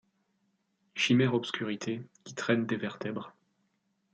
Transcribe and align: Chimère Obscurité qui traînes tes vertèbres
Chimère 0.95 1.35
Obscurité 1.35 2.01
qui 2.23 2.33
traînes 2.33 2.65
tes 2.65 2.75
vertèbres 2.75 3.35